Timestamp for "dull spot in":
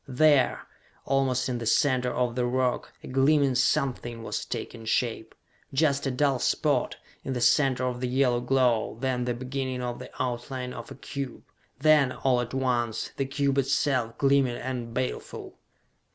6.09-7.33